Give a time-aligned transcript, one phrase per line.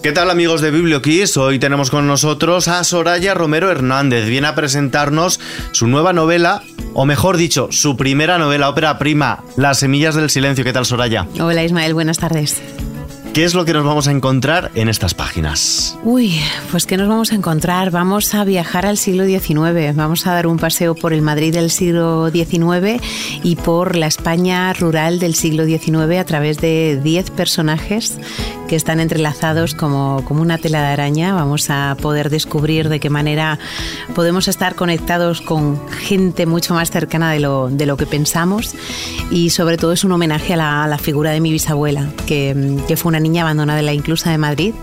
[0.00, 1.36] ¿Qué tal amigos de Biblioquiz?
[1.36, 4.26] Hoy tenemos con nosotros a Soraya Romero Hernández.
[4.28, 5.38] Viene a presentarnos
[5.72, 6.62] su nueva novela,
[6.94, 10.64] o mejor dicho, su primera novela, ópera prima, Las Semillas del Silencio.
[10.64, 11.26] ¿Qué tal Soraya?
[11.40, 12.60] Hola Ismael, buenas tardes.
[13.32, 15.98] ¿Qué es lo que nos vamos a encontrar en estas páginas?
[16.04, 16.38] Uy,
[16.70, 17.90] pues ¿qué nos vamos a encontrar?
[17.90, 21.70] Vamos a viajar al siglo XIX, vamos a dar un paseo por el Madrid del
[21.70, 23.02] siglo XIX
[23.42, 28.18] y por la España rural del siglo XIX a través de 10 personajes
[28.68, 31.32] que están entrelazados como, como una tela de araña.
[31.32, 33.58] Vamos a poder descubrir de qué manera
[34.14, 38.74] podemos estar conectados con gente mucho más cercana de lo, de lo que pensamos
[39.30, 42.76] y sobre todo es un homenaje a la, a la figura de mi bisabuela, que,
[42.86, 44.74] que fue una niña abandonada en la Inclusa de Madrid,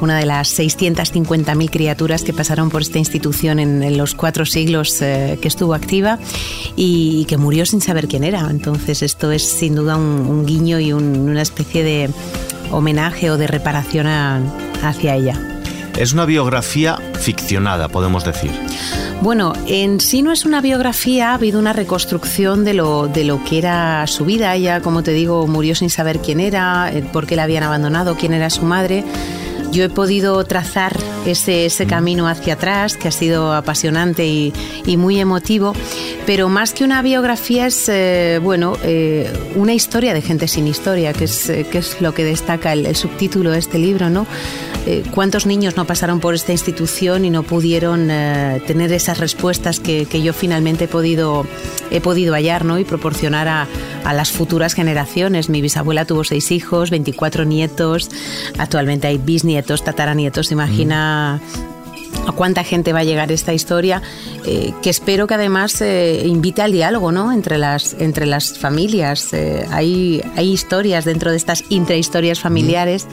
[0.00, 5.38] una de las 650.000 criaturas que pasaron por esta institución en, los cuatro siglos eh,
[5.40, 6.18] que estuvo activa
[6.76, 8.48] y, que murió sin saber quién era.
[8.50, 12.10] Entonces esto es sin duda un, guiño y una especie de
[12.70, 14.06] homenaje o de reparación
[14.82, 15.58] hacia ella.
[15.96, 18.52] Es una biografía ficcionada, podemos decir.
[19.20, 23.42] Bueno, en sí no es una biografía, ha habido una reconstrucción de lo, de lo
[23.42, 24.54] que era su vida.
[24.54, 28.14] Ella, como te digo, murió sin saber quién era, eh, por qué la habían abandonado,
[28.14, 29.04] quién era su madre.
[29.70, 34.52] Yo he podido trazar ese, ese camino hacia atrás, que ha sido apasionante y,
[34.86, 35.74] y muy emotivo,
[36.26, 41.12] pero más que una biografía es, eh, bueno, eh, una historia de gente sin historia,
[41.12, 44.26] que es, que es lo que destaca el, el subtítulo de este libro, ¿no?
[44.90, 49.80] Eh, cuántos niños no pasaron por esta institución y no pudieron eh, tener esas respuestas
[49.80, 51.46] que, yo finalmente he podido,
[51.90, 52.78] he podido hallar ¿no?
[52.78, 53.68] y proporcionar a,
[54.14, 55.50] las futuras generaciones.
[55.50, 58.08] Mi bisabuela tuvo seis hijos, 24 nietos,
[58.56, 61.40] actualmente hay bisnietos, tataranietos, imagina...
[61.42, 61.77] Mm
[62.26, 64.02] a cuánta gente va a llegar esta historia,
[64.44, 67.32] eh, que espero que además eh, invite al diálogo ¿no?
[67.32, 69.32] entre, las, entre las familias.
[69.32, 73.06] Eh, hay, hay historias dentro de estas intrahistorias familiares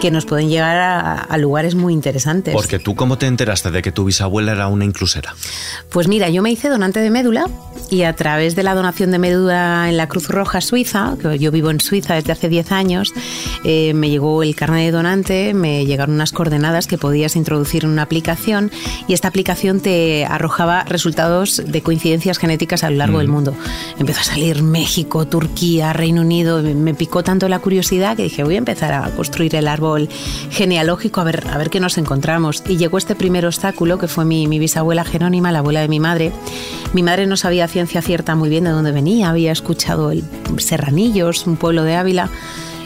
[0.00, 2.52] que nos pueden llegar a, lugares muy interesantes.
[2.52, 5.34] Porque tú, ¿cómo te enteraste de que tu bisabuela era una inclusera?
[5.88, 7.48] Pues mira, yo me hice donante de médula
[7.88, 11.50] y a través de la donación de médula en la Cruz Roja Suiza, que yo
[11.50, 13.14] vivo en Suiza desde hace 10 años,
[13.64, 18.02] me llegó el carnet de donante, me llegaron unas coordenadas que podías introducir en una
[18.02, 18.39] aplicación
[19.06, 23.54] y esta aplicación te arrojaba resultados de coincidencias genéticas a lo largo del mundo.
[23.98, 28.54] Empezó a salir México, Turquía, Reino Unido, me picó tanto la curiosidad que dije voy
[28.54, 30.08] a empezar a construir el árbol
[30.50, 32.62] genealógico a ver, a ver qué nos encontramos.
[32.66, 36.00] Y llegó este primer obstáculo que fue mi, mi bisabuela Jerónima, la abuela de mi
[36.00, 36.32] madre.
[36.92, 40.24] Mi madre no sabía ciencia cierta muy bien de dónde venía, había escuchado el
[40.58, 42.30] Serranillos, un pueblo de Ávila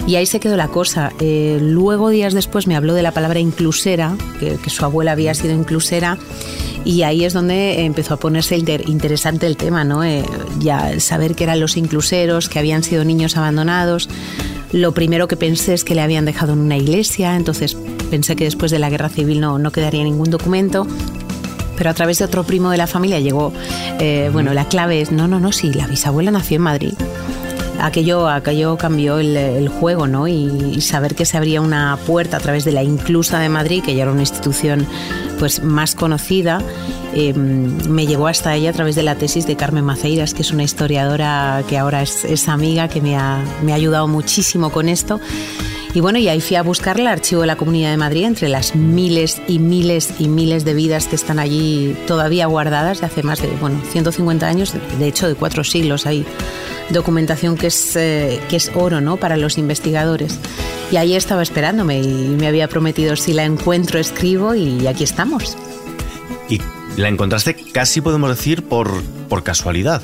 [0.06, 1.12] y ahí se quedó la cosa.
[1.18, 5.54] Eh, luego, días después, me habló de la palabra inclusera, que, su abuela había sido
[5.54, 6.18] inclusera.
[6.84, 10.04] Y ahí es donde empezó a ponerse interesante el tema, ¿no?
[10.04, 10.22] Eh,
[10.58, 14.10] ya saber que eran los incluseros, que habían sido niños abandonados.
[14.72, 17.76] Lo primero que pensé es que le habían dejado en una iglesia, entonces
[18.10, 20.86] pensé que después de la guerra civil no, no quedaría ningún documento
[21.76, 23.52] pero a través de otro primo de la familia llegó,
[23.98, 26.94] eh, bueno, la clave es, no, no, no, sí, la bisabuela nació en Madrid
[27.80, 30.28] aquello, aquello cambió el, juego, ¿no?
[30.28, 33.94] Y, saber que se abría una puerta a través de la Inclusa de Madrid, que
[33.94, 34.86] ya era una institución
[35.38, 36.62] pues más conocida,
[37.14, 40.52] em, me llegó hasta ella a través de la tesis de Carmen Maceiras, que es
[40.52, 45.20] una historiadora que ahora es, amiga, que me ha, me ha ayudado muchísimo con esto.
[45.94, 48.48] Y bueno, y ahí fui a buscar el archivo de la Comunidad de Madrid entre
[48.48, 53.22] las miles y miles y miles de vidas que están allí todavía guardadas de hace
[53.22, 56.26] más de, bueno, 150 años, de hecho de cuatro siglos hay
[56.90, 59.16] documentación que es, eh, que es oro ¿no?
[59.16, 60.38] para los investigadores.
[60.90, 65.56] Y ahí estaba esperándome y me había prometido si la encuentro escribo y aquí estamos.
[66.48, 66.60] Y
[66.96, 70.02] la encontraste casi podemos decir por, por casualidad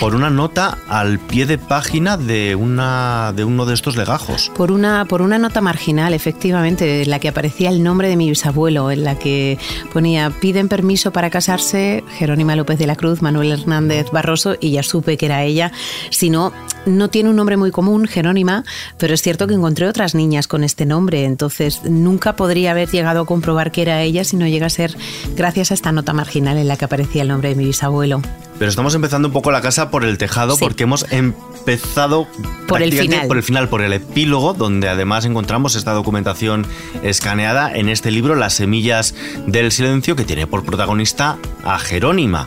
[0.00, 4.50] por una nota al pie de página de, una, de uno de estos legajos.
[4.56, 8.28] Por una, por una nota marginal, efectivamente, en la que aparecía el nombre de mi
[8.28, 9.58] bisabuelo, en la que
[9.92, 14.82] ponía piden permiso para casarse Jerónima López de la Cruz, Manuel Hernández Barroso, y ya
[14.82, 15.72] supe que era ella.
[16.10, 16.52] Si no,
[16.86, 18.64] no tiene un nombre muy común, Jerónima,
[18.98, 23.22] pero es cierto que encontré otras niñas con este nombre, entonces nunca podría haber llegado
[23.22, 24.96] a comprobar que era ella si no llega a ser
[25.36, 28.20] gracias a esta nota marginal en la que aparecía el nombre de mi bisabuelo.
[28.58, 32.28] Pero estamos empezando un poco la casa por el tejado porque hemos empezado
[32.68, 33.26] por el final.
[33.26, 36.66] Por el final, por el epílogo, donde además encontramos esta documentación
[37.02, 39.14] escaneada en este libro, Las semillas
[39.46, 42.46] del silencio, que tiene por protagonista a Jerónima.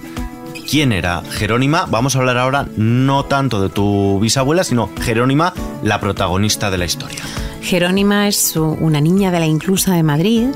[0.69, 1.87] ¿Quién era Jerónima?
[1.89, 6.85] Vamos a hablar ahora no tanto de tu bisabuela, sino Jerónima, la protagonista de la
[6.85, 7.23] historia.
[7.63, 10.49] Jerónima es una niña de la Inclusa de Madrid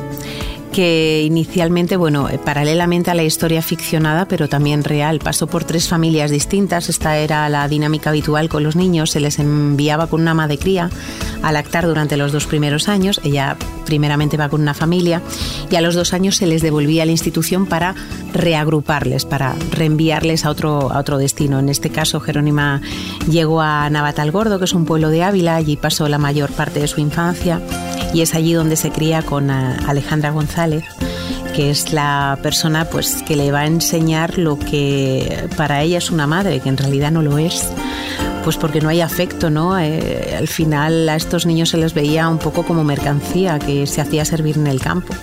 [0.71, 5.87] que inicialmente, bueno, eh, paralelamente a la historia ficcionada, pero también real, pasó por tres
[5.87, 6.89] familias distintas.
[6.89, 9.11] Esta era la dinámica habitual con los niños.
[9.11, 10.89] Se les enviaba con una madre cría
[11.41, 13.19] a lactar durante los dos primeros años.
[13.23, 15.21] Ella primeramente va con una familia
[15.69, 17.95] y a los dos años se les devolvía a la institución para
[18.33, 21.59] reagruparles, para reenviarles a otro, a otro destino.
[21.59, 22.81] En este caso, Jerónima
[23.29, 26.87] llegó a Navatalgordo, que es un pueblo de Ávila, allí pasó la mayor parte de
[26.87, 27.61] su infancia
[28.13, 30.83] y es allí donde se cría con eh, Alejandra González
[31.51, 36.09] que es la persona pues que le va a enseñar lo que para ella es
[36.09, 37.69] una madre, que en realidad no lo es
[38.43, 39.79] pues porque no hay afecto, ¿no?
[39.79, 44.01] Eh, al final a estos niños se les veía un poco como mercancía que se
[44.01, 45.13] hacía servir en el campo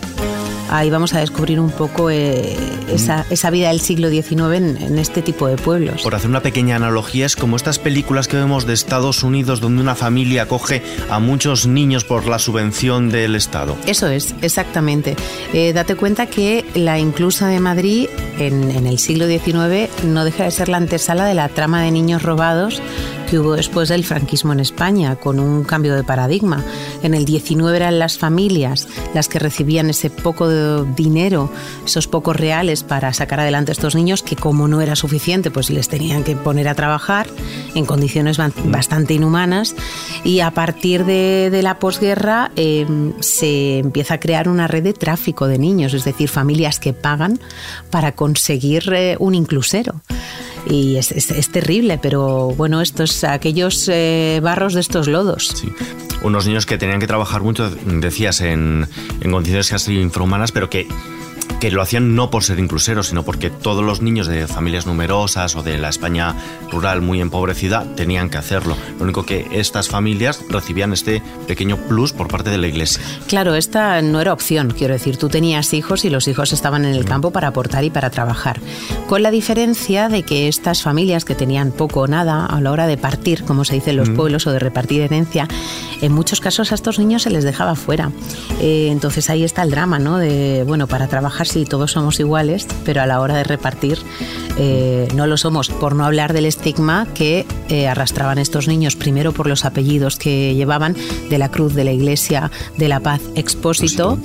[0.68, 2.56] ahí vamos a descubrir un poco eh,
[2.92, 6.02] esa, esa, vida del siglo XIX en, este tipo de pueblos.
[6.02, 9.80] Por hacer una pequeña analogía, es como estas películas que vemos de Estados Unidos donde
[9.80, 13.76] una familia acoge a muchos niños por la subvención del Estado.
[13.86, 15.16] Eso es, exactamente.
[15.52, 20.44] Eh, date cuenta que la inclusa de Madrid en, en el siglo XIX no deja
[20.44, 22.80] de ser la antesala de la trama de niños robados
[23.28, 26.64] que hubo después del franquismo en España, con un cambio de paradigma.
[27.02, 31.50] En el 19 eran las familias las que recibían ese poco de dinero,
[31.84, 35.68] esos pocos reales para sacar adelante a estos niños, que como no era suficiente, pues
[35.70, 37.26] les tenían que poner a trabajar
[37.74, 39.74] en condiciones bastante inhumanas.
[40.24, 45.48] Y a partir de, la posguerra em, se empieza a crear una red de tráfico
[45.48, 47.40] de niños, es decir, familias que pagan
[47.90, 50.00] para conseguir eh, un inclusero
[50.68, 55.54] y es, es, terrible, pero bueno, estos aquellos eh, barros de estos lodos.
[55.60, 55.72] Sí.
[56.22, 58.86] Unos niños que tenían que trabajar mucho, decías, en,
[59.20, 60.88] en condiciones casi infrahumanas, pero que
[61.60, 65.56] que lo hacían no por ser incluseros, sino porque todos los niños de familias numerosas
[65.56, 66.34] o de la España
[66.70, 68.76] rural muy empobrecida tenían que hacerlo.
[68.98, 73.02] Lo único que estas familias recibían este pequeño plus por parte de la iglesia.
[73.26, 76.94] Claro, esta no era opción, quiero decir, tú tenías hijos y los hijos estaban en
[76.94, 78.60] el campo para aportar y para trabajar.
[79.08, 82.86] Con la diferencia de que estas familias que tenían poco o nada a la hora
[82.86, 85.48] de partir, como se dice en los pueblos, o de repartir herencia,
[86.00, 88.10] en muchos casos a estos niños se les dejaba fuera.
[88.60, 90.18] Eh, entonces ahí está el drama, ¿no?
[90.18, 93.98] De, bueno, para trabajar sí, todos somos iguales, pero a la hora de repartir
[94.58, 99.32] eh, no lo somos, por no hablar del estigma que eh, arrastraban estos niños, primero
[99.32, 100.96] por los apellidos que llevaban
[101.30, 104.18] de la Cruz de la Iglesia de la Paz Expósito.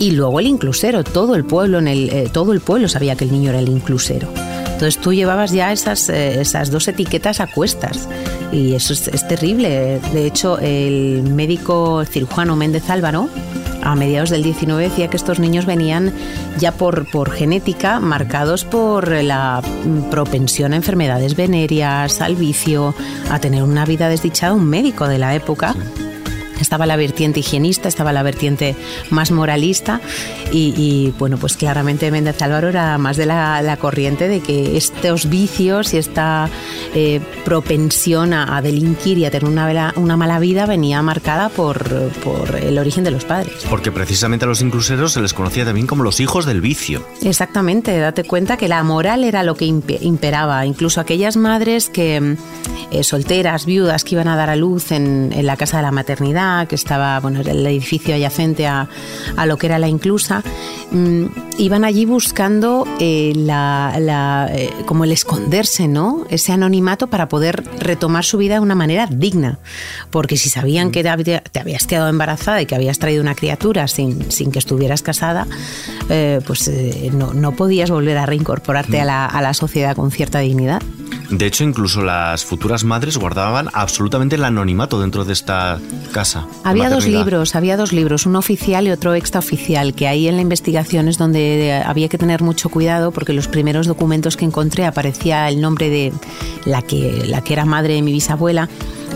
[0.00, 3.32] Y luego el inclusero, todo el pueblo en el, todo el pueblo sabía que el
[3.32, 4.28] niño era el inclusero.
[4.74, 8.08] Entonces tú llevabas ya esas, esas dos etiquetas a cuestas
[8.52, 10.00] y eso es, es, terrible.
[10.12, 13.28] De hecho, el médico cirujano Méndez Álvaro
[13.84, 16.12] a mediados del 19 decía que estos niños venían
[16.58, 19.62] ya por, por genética marcados por la
[20.10, 22.94] propensión a enfermedades venéreas, al vicio,
[23.30, 24.54] a tener una vida desdichada.
[24.54, 25.74] Un médico de la época
[26.64, 28.74] estaba la vertiente higienista, estaba la vertiente
[29.10, 30.00] más moralista
[30.52, 35.94] y, bueno, pues claramente Méndez Álvaro era más de la, corriente de que estos vicios
[35.94, 36.48] y esta
[36.94, 41.82] eh, propensión a, delinquir y a tener una, una mala vida venía marcada por,
[42.22, 43.54] por, el origen de los padres.
[43.68, 47.04] Porque precisamente a los incluseros se les conocía también como los hijos del vicio.
[47.22, 52.36] Exactamente, date cuenta que la moral era lo que imperaba, incluso aquellas madres que
[52.90, 55.90] eh, solteras, viudas que iban a dar a luz en, en la casa de la
[55.90, 58.88] maternidad, que estaba, bueno, el edificio adyacente a,
[59.36, 60.42] a lo que era la inclusa,
[60.90, 61.24] mm,
[61.58, 66.26] iban allí buscando eh, la, eh, como el esconderse, ¿no?
[66.30, 69.58] Ese anonimato para poder retomar su vida de una manera digna.
[70.10, 74.30] Porque si sabían que te habías quedado embarazada y que habías traído una criatura sin,
[74.30, 75.46] sin que estuvieras casada,
[76.08, 76.70] eh, pues
[77.12, 80.82] no, no, podías volver a reincorporarte a la, a la sociedad con cierta dignidad.
[81.30, 85.80] De hecho, incluso las futuras madres guardaban absolutamente el anonimato dentro de esta
[86.12, 86.46] casa.
[86.64, 90.42] Había dos libros, había dos libros, uno oficial y otro extraoficial, que ahí en la
[90.42, 95.48] investigación es donde había que tener mucho cuidado porque los primeros documentos que encontré aparecía
[95.48, 96.12] el nombre de
[96.64, 98.68] la que, la que era madre de mi bisabuela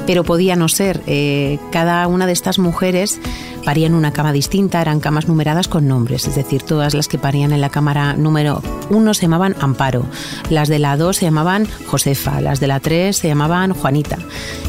[0.09, 1.03] pero podía no ser.
[1.07, 3.21] Eh, cada una de estas mujeres
[3.63, 7.53] parían una cama distinta, eran camas numeradas con nombres, es decir, todas las que parían
[7.53, 10.07] en la cámara número uno se llamaban Amparo,
[10.49, 14.17] las de la dos se llamaban Josefa, las de la tres se llamaban Juanita.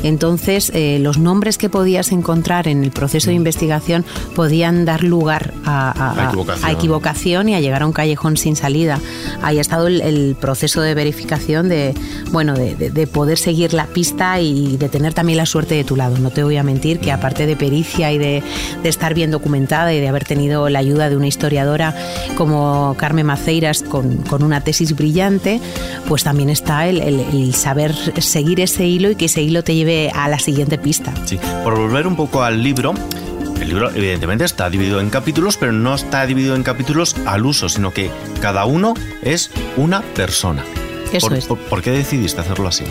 [0.03, 4.03] Entonces, eh, los nombres que podías encontrar en el proceso de investigación
[4.35, 6.33] podían dar lugar a,
[6.69, 7.47] equivocación.
[7.47, 8.99] y a llegar a un callejón sin salida.
[9.41, 11.93] Ahí ha estado el, proceso de verificación de,
[12.31, 16.17] bueno, de, poder seguir la pista y de tener también la suerte de tu lado.
[16.17, 18.43] No te voy a mentir que aparte de pericia y de
[18.83, 21.95] estar bien documentada y de haber tenido la ayuda de una historiadora
[22.35, 25.59] como Carmen Maceiras con, una tesis brillante,
[26.07, 30.27] pues también está el, saber seguir ese hilo y que ese hilo te lleve a
[30.27, 31.13] la siguiente pista.
[31.25, 32.93] Sí, por volver un poco al libro,
[33.61, 37.69] el libro evidentemente está dividido en capítulos, pero no está dividido en capítulos al uso,
[37.69, 38.09] sino que
[38.41, 40.63] cada uno es una persona.
[41.11, 41.45] Eso es.
[41.45, 42.85] ¿Por qué decidiste hacerlo así?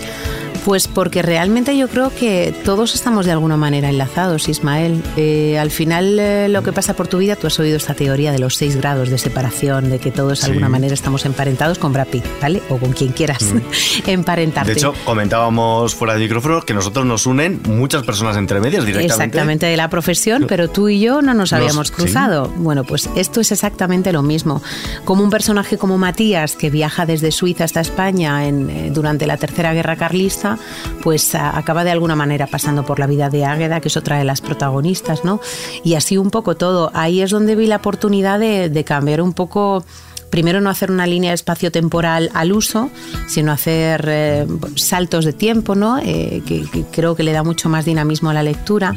[0.69, 5.03] Pues porque realmente yo creo que todos estamos de alguna manera enlazados, Ismael.
[5.17, 8.33] Eh, al final eh, lo que pasa por tu vida, tú has oído esta teoría
[8.33, 11.95] de los seis grados de separación, de que todos de alguna manera estamos emparentados con
[11.95, 12.61] Brad Pitt, ¿vale?
[12.69, 13.61] O con quien quieras mm.
[14.11, 14.75] emparentarte.
[14.75, 19.25] De hecho, comentábamos fuera de micrófono que nosotros nos unen muchas personas entre medias directamente.
[19.25, 22.53] Exactamente de la profesión, pero tú y yo no nos habíamos cruzado.
[22.57, 24.61] Bueno, pues esto es exactamente lo mismo.
[25.07, 29.39] Como un personaje como Matías, que viaja desde Suiza hasta España en, eh, durante la
[29.39, 30.58] Tercera Guerra Carlista,
[31.03, 34.25] pues acaba de alguna manera pasando por la vida de Águeda, que es otra de
[34.25, 35.41] las protagonistas, ¿no?
[35.85, 36.91] Y así un poco todo.
[36.95, 39.85] Ahí es donde vi la oportunidad de, cambiar un poco
[40.30, 42.90] primero no hacer una línea espacio-temporal al uso,
[43.26, 45.99] sino hacer eh, saltos de tiempo, ¿no?
[45.99, 48.94] Eh, que, creo que le da mucho más dinamismo a la lectura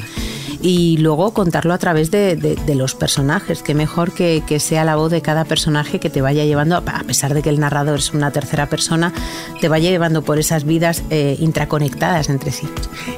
[0.62, 3.64] y luego contarlo a través de, los personajes.
[3.64, 7.34] Qué mejor que, sea la voz de cada personaje que te vaya llevando, a pesar
[7.34, 9.12] de que el narrador es una tercera persona,
[9.60, 12.68] te vaya llevando por esas vidas eh, intraconectadas entre sí.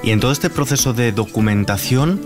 [0.03, 2.21] Y en todo este proceso de documentación,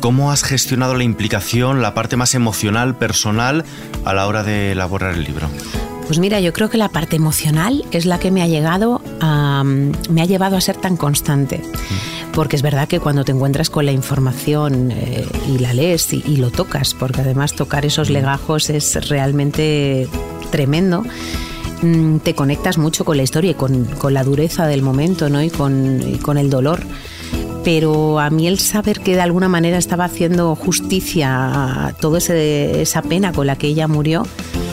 [0.00, 3.64] ¿Cómo has gestionado la implicación, la parte más emocional, personal,
[4.04, 5.48] a la hora de elaborar el libro?
[6.06, 9.62] Pues mira, yo creo que la parte emocional es la que me ha llegado a,
[9.64, 11.62] me ha llevado a ser tan constante.
[12.32, 16.36] Porque es verdad que cuando te encuentras con la información eh, y la lees y,
[16.36, 20.08] lo tocas, porque además tocar esos legajos es realmente
[20.50, 21.04] tremendo
[21.82, 25.42] mm, te conectas mucho con la historia y con, la dureza del momento ¿no?
[25.42, 26.80] y, con, y con el dolor
[27.70, 33.02] pero a mí el saber que de alguna manera estaba haciendo justicia a toda esa
[33.02, 34.22] pena con la que ella murió,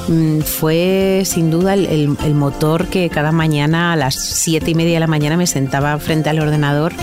[0.08, 5.00] Mm, fue sin duda el, motor que cada mañana a las siete y media de
[5.00, 6.94] la mañana me sentaba frente al ordenador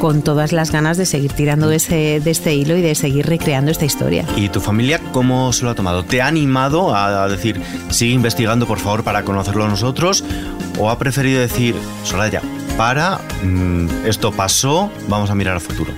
[0.00, 3.26] con todas las ganas de seguir tirando de, ese, de este hilo y de seguir
[3.26, 4.24] recreando esta historia.
[4.36, 6.04] ¿Y tu familia cómo se lo ha tomado?
[6.04, 7.60] ¿Te ha animado a, decir,
[7.90, 10.22] sigue investigando por favor para conocerlo nosotros?
[10.78, 11.74] ¿O ha preferido decir,
[12.04, 12.42] Soraya,
[12.76, 15.92] para, mm, esto pasó, vamos a mirar al futuro?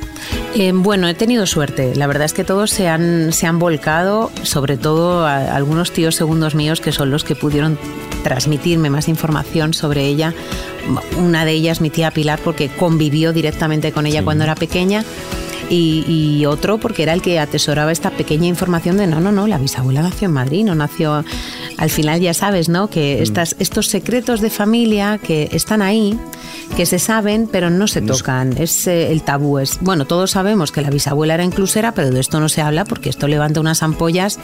[0.54, 1.94] Eh, bueno, he tenido suerte.
[1.94, 6.54] La verdad es que todos se han, se han volcado, sobre todo algunos tíos segundos
[6.54, 7.78] míos que son los que pudieron
[8.22, 10.34] transmitirme más información sobre ella.
[11.18, 15.04] Una de ellas, mi tía Pilar, porque convivió directamente con ella cuando era pequeña.
[15.68, 19.58] Y, otro porque era el que atesoraba esta pequeña información de no, no, no, la
[19.58, 21.24] bisabuela nació en Madrid, no nació...
[21.76, 22.88] Al final ya sabes, ¿no?
[22.88, 23.22] Que mm.
[23.22, 26.18] estas, estos secretos de familia que están ahí,
[26.76, 28.56] que se saben, pero no se tocan.
[28.56, 29.58] Es eh, el tabú.
[29.58, 32.84] Es, bueno, todos sabemos que la bisabuela era inclusera, pero de esto no se habla
[32.84, 34.38] porque esto levanta unas ampollas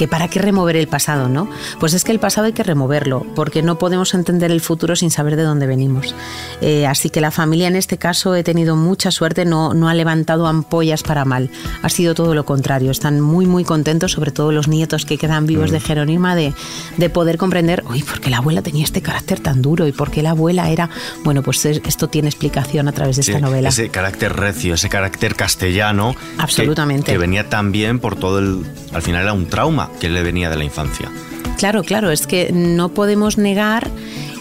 [0.00, 1.46] que para qué remover el pasado, ¿no?
[1.78, 5.10] Pues es que el pasado hay que removerlo, porque no podemos entender el futuro sin
[5.10, 6.14] saber de dónde venimos.
[6.62, 9.94] Eh, así que la familia en este caso he tenido mucha suerte, no, no ha
[9.94, 11.50] levantado ampollas para mal,
[11.82, 12.90] ha sido todo lo contrario.
[12.90, 15.74] Están muy, muy contentos, sobre todo los nietos que quedan vivos mm.
[15.74, 16.54] de Jerónima, de,
[16.96, 19.86] de poder comprender, uy, ¿por qué la abuela tenía este carácter tan duro?
[19.86, 20.88] ¿Y por qué la abuela era...?
[21.24, 23.68] Bueno, pues esto tiene explicación a través de esta novela.
[23.68, 26.16] Ese carácter recio, ese carácter castellano.
[26.38, 27.04] Absolutamente.
[27.04, 28.64] Que, que venía también por todo el...
[28.94, 31.10] Al final era un trauma que le venía de la infancia.
[31.58, 33.90] Claro, claro, es que no podemos negar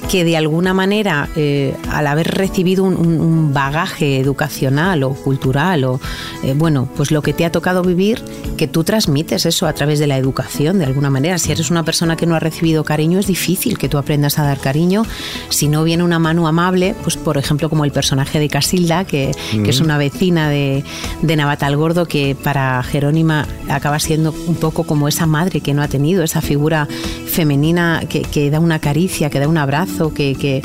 [0.09, 5.99] que de alguna manera, eh, al haber recibido un, bagaje educacional o cultural, o
[6.43, 8.23] eh, bueno, pues lo que te ha tocado vivir,
[8.57, 11.37] que tú transmites eso a través de la educación, de alguna manera.
[11.37, 14.43] Si eres una persona que no ha recibido cariño, es difícil que tú aprendas a
[14.43, 15.03] dar cariño.
[15.49, 19.31] Si no viene una mano amable, pues por ejemplo, como el personaje de Casilda, que,
[19.51, 20.83] es una vecina de,
[21.21, 25.83] de Navatal Gordo, que para Jerónima acaba siendo un poco como esa madre que no
[25.83, 26.87] ha tenido, esa figura
[27.27, 30.61] femenina que, que da una caricia, que da un abrazo que,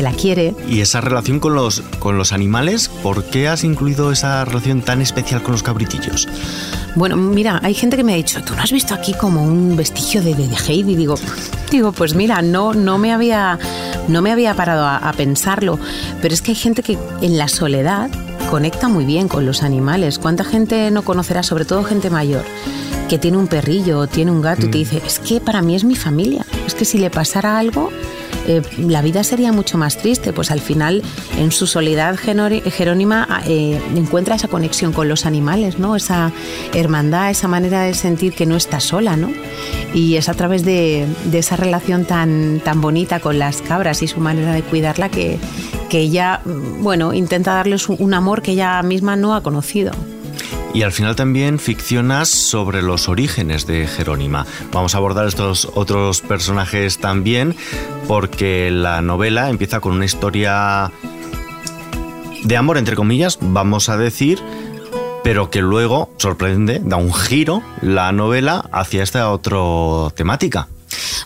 [0.00, 0.54] la quiere.
[0.68, 2.88] ¿Y esa relación con los, con los animales?
[3.02, 6.28] ¿Por qué has incluido esa relación tan especial con los cabritillos?
[6.94, 9.76] Bueno, mira, hay gente que me ha dicho, ¿tú no has visto aquí como un
[9.76, 10.94] vestigio de, de, Heidi?
[10.94, 11.16] Digo,
[11.70, 13.58] digo, pues mira, no, no, me, había,
[14.08, 15.78] no me había parado a, pensarlo,
[16.22, 18.10] pero es que hay gente que en la soledad
[18.50, 20.18] conecta muy bien con los animales.
[20.18, 22.44] ¿Cuánta gente no conocerá, sobre todo gente mayor,
[23.08, 24.80] que tiene un perrillo o tiene un gato y te mm.
[24.80, 27.90] dice, es que para mí es mi familia, es que si le pasara algo
[28.48, 31.02] eh, la vida sería mucho más triste, pues al final
[31.36, 35.96] en su soledad Jerónima eh, encuentra esa conexión con los animales, ¿no?
[35.96, 36.32] Esa
[36.72, 39.30] hermandad, esa manera de sentir que no está sola, ¿no?
[39.92, 44.20] Y es a través de, esa relación tan, tan bonita con las cabras y su
[44.20, 45.38] manera de cuidarla que,
[45.90, 46.40] que ella,
[46.80, 49.92] bueno, intenta darles un amor que ella misma no ha conocido.
[50.74, 54.46] Y al final también ficcionas sobre los orígenes de Jerónima.
[54.72, 57.56] Vamos a abordar estos otros personajes también,
[58.06, 60.92] porque la novela empieza con una historia
[62.44, 64.40] de amor, entre comillas, vamos a decir,
[65.24, 69.58] pero que luego sorprende, da un giro la novela hacia esta otra
[70.14, 70.68] temática.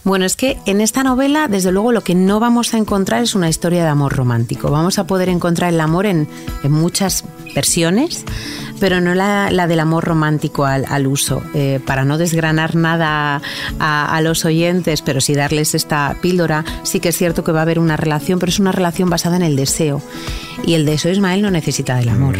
[0.04, 3.34] Bueno, es que en esta novela, desde luego, lo que no vamos a encontrar es
[3.34, 4.70] una historia de amor romántico.
[4.70, 6.28] Vamos a poder encontrar el amor en,
[6.64, 8.24] en muchas versiones,
[8.82, 11.40] pero no la, del amor romántico al, uso.
[11.54, 13.40] Eh, para no desgranar nada
[13.78, 17.62] a, los oyentes, pero sí darles esta píldora, sí que es cierto que va a
[17.62, 20.02] haber una relación, pero es una relación basada en el deseo.
[20.66, 22.36] Y el deseo Ismael no necesita del amor.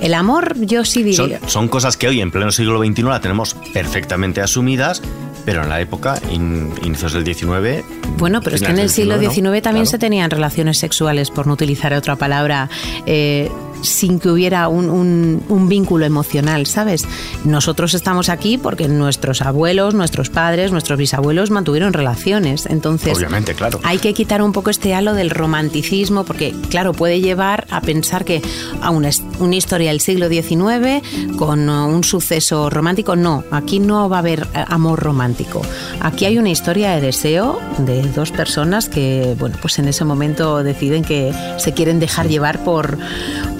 [0.00, 1.38] El amor, yo sí diría.
[1.38, 5.00] Son, son cosas que hoy, en pleno siglo XXI, la tenemos perfectamente asumidas
[5.44, 7.82] pero en la época, inicios del XIX.
[8.18, 11.54] Bueno, pero es que en el siglo XIX, también se tenían relaciones sexuales, por no
[11.54, 12.68] utilizar otra palabra.
[13.06, 13.50] Eh,
[13.82, 17.06] sin que hubiera un, vínculo emocional, ¿sabes?
[17.44, 22.66] Nosotros estamos aquí porque nuestros abuelos, nuestros padres, nuestros bisabuelos mantuvieron relaciones.
[22.66, 23.80] Entonces, Obviamente, claro.
[23.84, 28.24] hay que quitar un poco este halo del romanticismo porque, claro, puede llevar a pensar
[28.24, 28.40] que
[28.80, 34.16] a una, una historia del siglo XIX con un suceso romántico, no, aquí no va
[34.16, 35.62] a haber eh, amor romántico.
[36.00, 40.62] Aquí hay una historia de deseo de dos personas que, bueno, pues en ese momento
[40.62, 42.98] deciden que se quieren dejar llevar por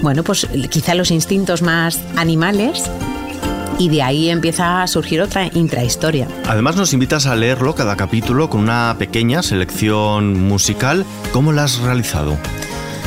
[0.01, 2.89] bueno, pues quizá los instintos más animales
[3.77, 6.27] y de ahí empieza a surgir otra intrahistoria.
[6.47, 11.05] Además nos invitas a leerlo cada capítulo con una pequeña selección musical.
[11.31, 12.37] ¿Cómo la has realizado?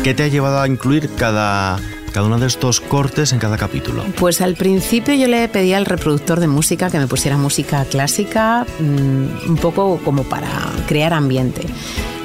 [0.02, 1.78] ¿Qué te ha llevado a incluir cada,
[2.12, 4.04] cada uno de estos cortes en cada capítulo?
[4.18, 8.66] Pues al principio yo le pedí al reproductor de música que me pusiera música clásica,
[8.78, 10.48] mm, un poco como para
[10.86, 11.62] crear ambiente.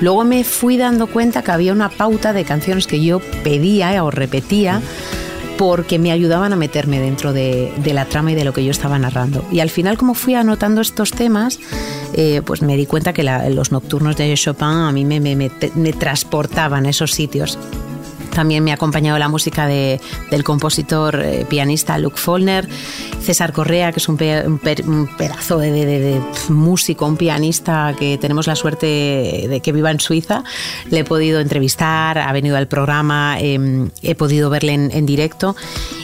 [0.02, 4.12] Luego me fui dando cuenta que había una pauta de canciones que yo pedía o
[4.12, 4.82] repetía
[5.58, 9.00] porque me ayudaban a meterme dentro de, la trama y de lo que yo estaba
[9.00, 9.44] narrando.
[9.52, 11.60] Y al final, como fui anotando estos temas,
[12.14, 15.94] eh, pues me di cuenta que los nocturnos de Chopin a mí me, me, me
[15.94, 17.58] transportaban a esos sitios.
[18.38, 22.70] También me ha acompañado la música de, del compositor eh, pianista Luke Follner,
[23.20, 29.60] César Correa, que es un, pedazo de, músico, un pianista que tenemos la suerte de
[29.64, 30.44] que viva en Suiza.
[30.92, 35.56] Le he podido entrevistar, ha venido al programa, em, he podido verle en, directo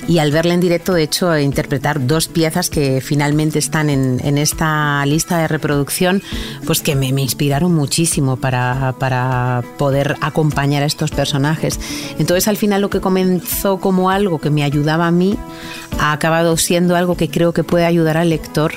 [0.08, 5.06] y al verle en directo, de hecho, interpretar dos piezas que finalmente están en, esta
[5.06, 6.24] lista de reproducción,
[6.66, 11.80] pues que me, me inspiraron muchísimo para, para poder acompañar a estos personajes.
[12.24, 15.38] Entonces al final lo que comenzó como algo que me ayudaba a mí
[16.00, 18.72] ha acabado siendo algo que creo que puede ayudar al lector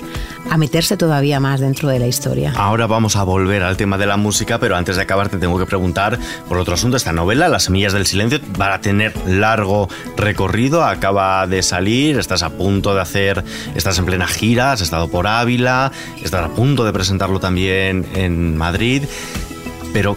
[0.50, 2.52] a meterse todavía más dentro de la historia.
[2.56, 5.60] Ahora vamos a volver al tema de la música, pero antes de acabar te tengo
[5.60, 6.96] que preguntar por otro asunto.
[6.96, 12.42] Esta novela, Las Semillas del Silencio, va a tener largo recorrido, acaba de salir, estás
[12.42, 13.44] a punto de hacer,
[13.76, 18.56] estás en plena gira, has estado por Ávila, estás a punto de presentarlo también en
[18.56, 19.04] Madrid,
[19.92, 20.16] pero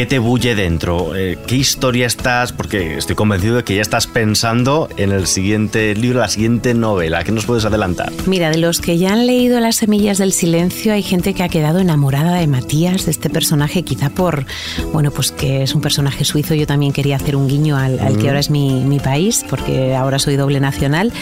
[0.00, 1.14] ¿Qué te bulle dentro?
[1.14, 2.54] Eh, ¿Qué historia estás?
[2.54, 7.22] Porque estoy convencido de que ya estás pensando en el siguiente libro, la siguiente novela.
[7.22, 8.10] ¿Qué nos puedes adelantar?
[8.24, 11.50] Mira, de los que ya han leído Las Semillas del Silencio, hay gente que ha
[11.50, 14.46] quedado enamorada de Matías, de este personaje, quizá por,
[14.94, 16.54] bueno, pues que es un personaje suizo.
[16.54, 20.18] Yo también quería hacer un guiño al, que ahora es mi, mi, país, porque ahora
[20.18, 21.12] soy doble nacional.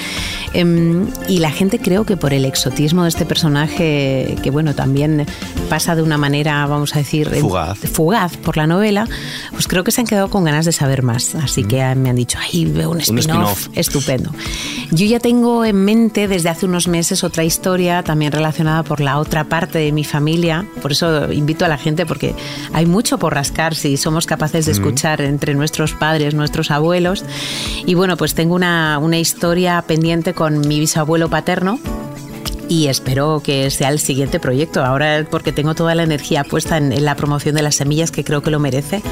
[0.53, 5.27] Em, y la gente creo que por el exotismo de este personaje, que bueno, también
[5.69, 9.09] pasa de una manera, vamos a decir, fugaz, fugaz por la novela,
[9.51, 11.35] pues creo que se han quedado con ganas de saber más.
[11.35, 14.31] Así que me han dicho, ay, veo un spin-off estupendo.
[14.91, 19.19] Yo ya tengo en mente desde hace unos meses otra historia también relacionada por la
[19.19, 20.67] otra parte de mi familia.
[20.81, 22.35] Por eso invito a la gente porque
[22.73, 27.25] hay mucho por rascar si somos capaces de escuchar entre nuestros padres, nuestros abuelos.
[27.87, 31.79] Y bueno, pues tengo una, una historia pendiente con mi bisabuelo paterno
[32.69, 34.85] y espero que sea el siguiente proyecto.
[34.85, 38.43] Ahora porque tengo toda la energía puesta en, la promoción de las semillas, que creo
[38.43, 39.03] que lo merece.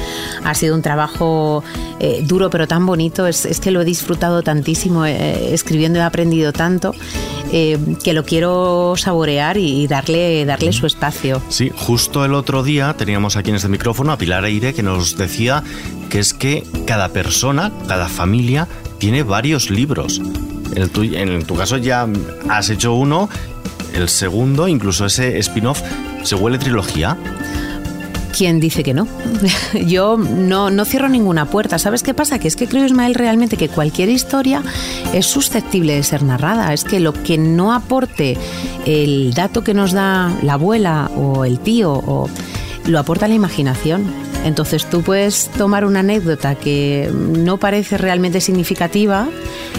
[0.43, 1.63] Ha sido un trabajo
[1.99, 3.27] eh, duro pero tan bonito.
[3.27, 6.93] Es, que lo he disfrutado tantísimo eh, escribiendo, he aprendido tanto.
[7.51, 11.41] Eh, que lo quiero saborear y darle, darle su espacio.
[11.49, 15.17] Sí, justo el otro día teníamos aquí en este micrófono a Pilar Eire que nos
[15.17, 15.63] decía
[16.09, 18.67] que es que cada persona, cada familia
[18.99, 20.21] tiene varios libros.
[20.75, 22.07] En, tu, caso ya
[22.49, 23.29] has hecho uno,
[23.93, 25.81] el segundo, incluso ese spin-off,
[26.23, 27.17] ¿se huele trilogía?
[28.37, 29.07] ¿Quién dice que no?
[29.87, 31.79] Yo no, no, cierro ninguna puerta.
[31.79, 32.37] ¿Sabes qué pasa?
[32.37, 34.61] Que es que creo, Ismael, realmente que cualquier historia
[35.11, 36.71] es susceptible de ser narrada.
[36.71, 38.37] Es que lo que no aporte
[38.85, 42.29] el dato que nos da la abuela o el tío, o,
[42.85, 44.05] lo aporta la imaginación.
[44.47, 49.27] Entonces tú puedes tomar una anécdota que no parece realmente significativa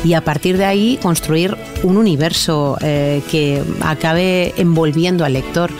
[0.04, 5.70] y a partir de ahí construir un universo eh, que acabe envolviendo al lector.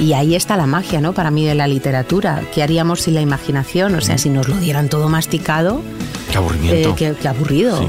[0.00, 1.12] Y ahí está la magia, ¿no?
[1.12, 2.42] Para mí de la literatura.
[2.52, 3.94] ¿Qué haríamos sin la imaginación?
[3.94, 5.80] O sea, si nos lo dieran todo masticado.
[6.32, 6.96] Qué aburrimiento.
[6.98, 7.88] Eh, qué, aburrido.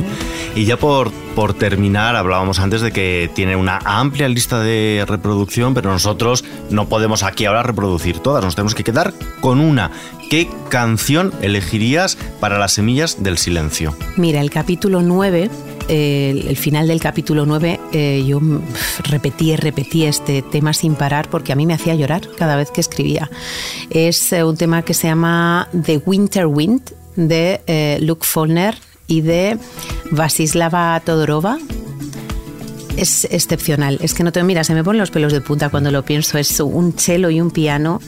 [0.56, 5.74] Y ya por, por terminar, hablábamos antes de que tiene una amplia lista de reproducción,
[5.74, 9.90] pero nosotros no podemos aquí ahora reproducir todas, nos tenemos que quedar con una.
[10.30, 13.96] ¿Qué canción elegirías para las semillas del silencio?
[14.16, 15.50] Mira, el capítulo 9
[15.90, 18.40] el, final del capítulo 9 eh, yo
[19.04, 22.80] repetí repetí este tema sin parar porque a mí me hacía llorar cada vez que
[22.82, 23.30] escribía.
[23.90, 28.76] Es eh, un tema que se llama The Winter Wind de eh, Luke Follner
[29.08, 29.58] y de
[30.12, 31.58] Vasislava Todorova.
[32.98, 35.92] Es excepcional, es que no te miras, se me ponen los pelos de punta cuando
[35.92, 36.38] lo pienso.
[36.38, 38.00] Es un cello y un piano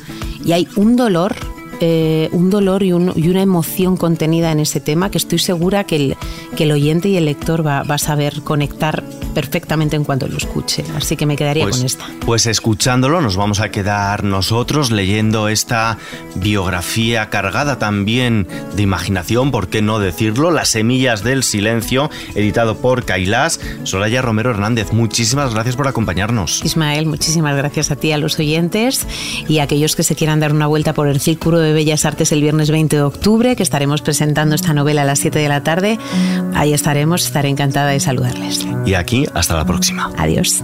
[0.44, 1.36] y hay un dolor
[1.82, 6.18] eh, un dolor y, una emoción contenida en ese tema que estoy segura que el,
[6.56, 10.38] que el oyente y el lector va, va a saber conectar perfectamente en cuanto lo
[10.38, 10.84] escuche.
[10.96, 12.06] Así que me quedaría pues, con esta.
[12.26, 15.98] Pues escuchándolo nos vamos a quedar nosotros leyendo esta
[16.36, 20.52] biografía cargada también de imaginación, ¿por qué no decirlo?
[20.52, 23.60] Las semillas del silencio, editado por Kailas.
[23.84, 26.64] Soraya Romero Hernández, muchísimas gracias por acompañarnos.
[26.64, 29.06] Ismael, muchísimas gracias a ti, a los oyentes
[29.48, 32.32] y a aquellos que se quieran dar una vuelta por el Círculo de Bellas Artes
[32.32, 35.64] el viernes 20 de octubre, que estaremos presentando esta novela a las 7 de la
[35.64, 36.00] tarde.
[36.54, 38.66] Ahí estaremos, estaré encantada de saludarles.
[38.86, 40.12] Y aquí, hasta la próxima.
[40.18, 40.64] Adiós.